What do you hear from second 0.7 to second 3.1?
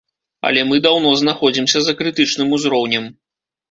даўно знаходзімся за крытычным узроўнем.